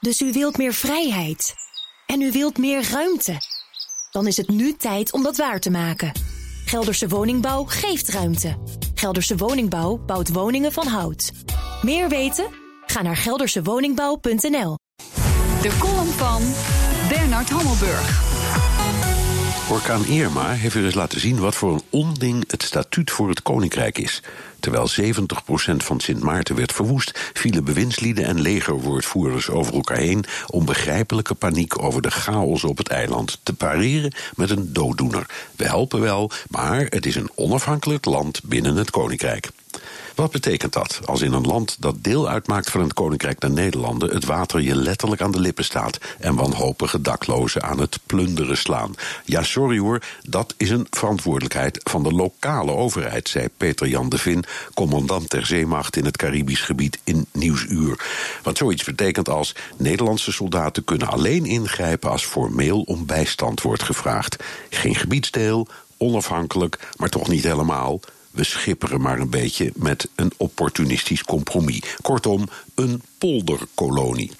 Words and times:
Dus 0.00 0.20
u 0.20 0.32
wilt 0.32 0.56
meer 0.56 0.74
vrijheid. 0.74 1.54
En 2.06 2.20
u 2.20 2.32
wilt 2.32 2.58
meer 2.58 2.88
ruimte. 2.90 3.36
Dan 4.10 4.26
is 4.26 4.36
het 4.36 4.48
nu 4.48 4.76
tijd 4.76 5.12
om 5.12 5.22
dat 5.22 5.36
waar 5.36 5.60
te 5.60 5.70
maken. 5.70 6.12
Gelderse 6.64 7.08
Woningbouw 7.08 7.64
geeft 7.64 8.08
ruimte. 8.08 8.56
Gelderse 8.94 9.36
Woningbouw 9.36 9.96
bouwt 9.96 10.32
woningen 10.32 10.72
van 10.72 10.86
hout. 10.86 11.32
Meer 11.82 12.08
weten? 12.08 12.46
Ga 12.86 13.02
naar 13.02 13.16
geldersewoningbouw.nl. 13.16 14.78
De 15.62 15.76
column 15.78 16.06
van 16.06 16.42
Bernard 17.08 17.50
Hammelburg. 17.50 18.29
Orkaan 19.70 20.06
Irma 20.06 20.52
heeft 20.52 20.74
weer 20.74 20.84
eens 20.84 20.94
laten 20.94 21.20
zien 21.20 21.38
wat 21.38 21.54
voor 21.54 21.72
een 21.72 21.82
onding 21.90 22.44
het 22.50 22.62
statuut 22.62 23.10
voor 23.10 23.28
het 23.28 23.42
koninkrijk 23.42 23.98
is. 23.98 24.22
Terwijl 24.60 24.90
70% 25.00 25.76
van 25.76 26.00
Sint 26.00 26.20
Maarten 26.22 26.54
werd 26.56 26.72
verwoest, 26.72 27.30
vielen 27.32 27.64
bewindslieden 27.64 28.24
en 28.24 28.40
legerwoordvoerders 28.40 29.48
over 29.48 29.74
elkaar 29.74 29.96
heen 29.96 30.24
om 30.46 30.64
begrijpelijke 30.64 31.34
paniek 31.34 31.82
over 31.82 32.02
de 32.02 32.10
chaos 32.10 32.64
op 32.64 32.78
het 32.78 32.88
eiland 32.88 33.38
te 33.42 33.52
pareren 33.52 34.12
met 34.34 34.50
een 34.50 34.72
dooddoener. 34.72 35.26
We 35.56 35.64
helpen 35.64 36.00
wel, 36.00 36.30
maar 36.48 36.86
het 36.88 37.06
is 37.06 37.14
een 37.14 37.30
onafhankelijk 37.34 38.04
land 38.04 38.40
binnen 38.44 38.76
het 38.76 38.90
koninkrijk. 38.90 39.50
Wat 40.14 40.30
betekent 40.30 40.72
dat 40.72 41.00
als 41.04 41.20
in 41.20 41.32
een 41.32 41.46
land 41.46 41.76
dat 41.78 42.04
deel 42.04 42.28
uitmaakt 42.28 42.70
van 42.70 42.80
het 42.80 42.92
Koninkrijk 42.92 43.40
der 43.40 43.50
Nederlanden 43.50 44.10
het 44.10 44.24
water 44.24 44.60
je 44.60 44.74
letterlijk 44.74 45.22
aan 45.22 45.30
de 45.30 45.40
lippen 45.40 45.64
staat 45.64 45.98
en 46.18 46.34
wanhopige 46.34 47.00
daklozen 47.00 47.62
aan 47.62 47.80
het 47.80 47.98
plunderen 48.06 48.56
slaan? 48.56 48.94
Ja, 49.24 49.42
sorry 49.42 49.78
hoor, 49.78 50.02
dat 50.22 50.54
is 50.56 50.70
een 50.70 50.86
verantwoordelijkheid 50.90 51.80
van 51.82 52.02
de 52.02 52.12
lokale 52.12 52.72
overheid, 52.72 53.28
zei 53.28 53.48
Peter 53.56 53.88
Jan 53.88 54.08
de 54.08 54.18
Vin, 54.18 54.44
commandant 54.74 55.30
der 55.30 55.46
zeemacht 55.46 55.96
in 55.96 56.04
het 56.04 56.16
Caribisch 56.16 56.60
gebied 56.60 56.98
in 57.04 57.26
Nieuwsuur. 57.32 58.04
Wat 58.42 58.56
zoiets 58.56 58.84
betekent 58.84 59.28
als 59.28 59.54
Nederlandse 59.76 60.32
soldaten 60.32 60.84
kunnen 60.84 61.08
alleen 61.08 61.46
ingrijpen 61.46 62.10
als 62.10 62.24
formeel 62.24 62.80
om 62.80 63.06
bijstand 63.06 63.62
wordt 63.62 63.82
gevraagd. 63.82 64.36
Geen 64.70 64.94
gebiedsdeel, 64.94 65.68
onafhankelijk, 65.96 66.88
maar 66.96 67.08
toch 67.08 67.28
niet 67.28 67.44
helemaal. 67.44 68.00
We 68.30 68.44
schipperen 68.44 69.00
maar 69.00 69.18
een 69.18 69.30
beetje 69.30 69.72
met 69.74 70.08
een 70.14 70.32
opportunistisch 70.36 71.22
compromis. 71.22 71.82
Kortom, 72.02 72.48
een 72.74 73.02
polderkolonie. 73.18 74.30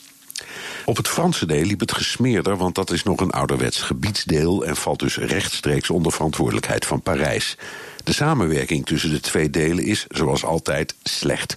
Op 0.84 0.96
het 0.96 1.08
Franse 1.08 1.46
deel 1.46 1.64
liep 1.64 1.80
het 1.80 1.92
gesmeerder, 1.92 2.56
want 2.56 2.74
dat 2.74 2.90
is 2.90 3.02
nog 3.02 3.20
een 3.20 3.30
ouderwets 3.30 3.80
gebiedsdeel 3.82 4.64
en 4.64 4.76
valt 4.76 4.98
dus 4.98 5.16
rechtstreeks 5.16 5.90
onder 5.90 6.12
verantwoordelijkheid 6.12 6.86
van 6.86 7.02
Parijs. 7.02 7.56
De 8.04 8.12
samenwerking 8.12 8.86
tussen 8.86 9.10
de 9.10 9.20
twee 9.20 9.50
delen 9.50 9.84
is, 9.84 10.06
zoals 10.08 10.44
altijd, 10.44 10.94
slecht. 11.02 11.56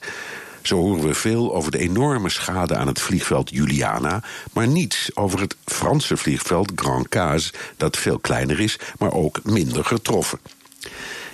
Zo 0.62 0.78
horen 0.78 1.08
we 1.08 1.14
veel 1.14 1.56
over 1.56 1.72
de 1.72 1.78
enorme 1.78 2.30
schade 2.30 2.76
aan 2.76 2.88
het 2.88 3.02
vliegveld 3.02 3.50
Juliana, 3.50 4.24
maar 4.54 4.68
niets 4.68 5.10
over 5.14 5.40
het 5.40 5.56
Franse 5.66 6.18
vliegveld 6.18 6.72
Grand 6.76 7.10
Case, 7.10 7.54
dat 7.78 7.98
veel 7.98 8.20
kleiner 8.20 8.60
is, 8.60 8.80
maar 8.98 9.14
ook 9.14 9.40
minder 9.44 9.86
getroffen. 9.86 10.40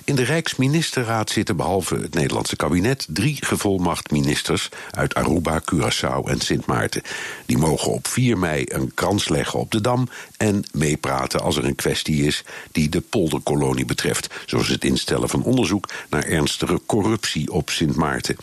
In 0.10 0.16
de 0.16 0.24
Rijksministerraad 0.24 1.30
zitten 1.30 1.56
behalve 1.56 1.96
het 1.96 2.14
Nederlandse 2.14 2.56
kabinet 2.56 3.08
drie 3.10 3.38
gevolmacht 3.40 4.12
ministers 4.12 4.70
uit 4.92 5.14
Aruba, 5.14 5.62
Curaçao 5.62 6.30
en 6.30 6.40
Sint 6.40 6.66
Maarten. 6.66 7.02
Die 7.46 7.58
mogen 7.58 7.92
op 7.92 8.08
4 8.08 8.38
mei 8.38 8.64
een 8.68 8.94
krans 8.94 9.28
leggen 9.28 9.60
op 9.60 9.72
de 9.72 9.82
dam 9.82 10.10
en 10.38 10.64
meepraten 10.72 11.42
als 11.42 11.58
er 11.58 11.66
een 11.66 11.76
kwestie 11.76 12.26
is 12.26 12.44
die 12.72 12.90
de 12.90 13.02
polderkolonie 13.02 13.86
betreft, 13.86 14.34
zoals 14.46 14.68
het 14.68 14.84
instellen 14.84 15.30
van 15.30 15.44
onderzoek 15.44 15.90
naar 16.10 16.24
ernstige 16.24 16.82
corruptie 16.86 17.52
op 17.52 17.70
Sint 17.70 17.96
Maarten. 17.96 18.36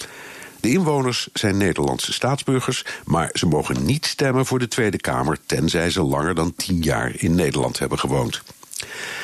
De 0.61 0.71
inwoners 0.71 1.29
zijn 1.33 1.57
Nederlandse 1.57 2.13
staatsburgers, 2.13 2.85
maar 3.05 3.31
ze 3.33 3.47
mogen 3.47 3.85
niet 3.85 4.07
stemmen 4.07 4.47
voor 4.47 4.59
de 4.59 4.69
Tweede 4.69 4.99
Kamer 4.99 5.39
tenzij 5.47 5.91
ze 5.91 6.03
langer 6.03 6.35
dan 6.35 6.55
tien 6.55 6.83
jaar 6.83 7.13
in 7.17 7.35
Nederland 7.35 7.79
hebben 7.79 7.99
gewoond. 7.99 8.43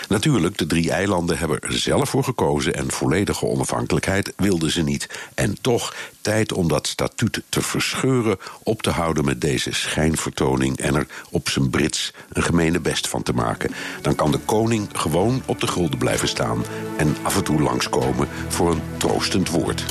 Natuurlijk, 0.09 0.59
de 0.59 0.67
drie 0.67 0.91
eilanden 0.91 1.39
hebben 1.39 1.61
er 1.61 1.79
zelf 1.79 2.09
voor 2.09 2.25
gekozen 2.25 2.75
en 2.75 2.91
volledige 2.91 3.47
onafhankelijkheid 3.47 4.33
wilden 4.37 4.71
ze 4.71 4.83
niet. 4.83 5.09
En 5.35 5.57
toch 5.61 5.95
tijd 6.21 6.53
om 6.53 6.69
dat 6.69 6.87
statuut 6.87 7.43
te 7.49 7.63
verscheuren, 7.63 8.39
op 8.63 8.83
te 8.83 8.91
houden 8.91 9.25
met 9.25 9.41
deze 9.41 9.73
schijnvertoning 9.73 10.79
en 10.79 10.95
er 10.95 11.07
op 11.31 11.49
zijn 11.49 11.71
Brits 11.71 12.13
een 12.33 12.43
gemene 12.43 12.81
best 12.81 13.09
van 13.09 13.23
te 13.23 13.33
maken. 13.33 13.71
Dan 14.03 14.15
kan 14.15 14.31
de 14.31 14.39
koning 14.39 14.89
gewoon 14.93 15.43
op 15.47 15.61
de 15.61 15.67
gulden 15.67 15.99
blijven 15.99 16.29
staan 16.29 16.65
en 16.97 17.17
af 17.23 17.37
en 17.37 17.45
toe 17.45 17.61
langskomen 17.61 18.29
voor 18.49 18.71
een 18.71 18.83
troostend 18.97 19.49
woord. 19.49 19.85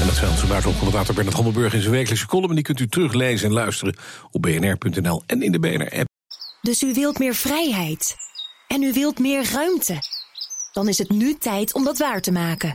En 0.00 0.06
dat 0.06 0.16
zei 0.16 0.30
onze 0.30 0.46
buitenlandcommentator 0.46 1.14
Bernard 1.14 1.36
Hammelburg 1.36 1.74
in 1.74 1.80
zijn 1.80 1.92
wekelijkse 1.92 2.26
column. 2.26 2.48
En 2.48 2.54
die 2.54 2.64
kunt 2.64 2.80
u 2.80 2.88
teruglezen 2.88 3.46
en 3.46 3.52
luisteren 3.52 3.96
op 4.30 4.42
bnr.nl 4.42 5.22
en 5.26 5.42
in 5.42 5.52
de 5.52 5.58
BNR-app. 5.58 6.08
Dus 6.62 6.82
u 6.82 6.94
wilt 6.94 7.18
meer 7.18 7.34
vrijheid. 7.34 8.27
En 8.68 8.82
u 8.82 8.92
wilt 8.92 9.18
meer 9.18 9.50
ruimte. 9.52 9.98
Dan 10.72 10.88
is 10.88 10.98
het 10.98 11.10
nu 11.10 11.34
tijd 11.34 11.74
om 11.74 11.84
dat 11.84 11.98
waar 11.98 12.20
te 12.20 12.32
maken. 12.32 12.72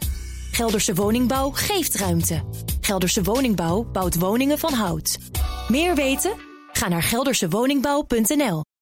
Gelderse 0.52 0.94
Woningbouw 0.94 1.52
geeft 1.52 1.96
ruimte. 1.96 2.44
Gelderse 2.82 3.24
Woningbouw 3.24 3.84
bouwt 3.84 4.20
woningen 4.20 4.60
van 4.60 4.74
hout. 4.74 5.18
Meer 5.68 5.96
weten? 5.96 6.34
Ga 6.72 6.88
naar 6.88 7.04
geldersewoningbouw.nl 7.04 8.64